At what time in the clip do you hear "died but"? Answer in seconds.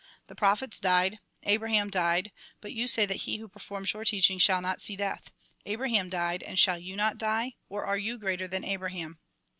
1.91-2.73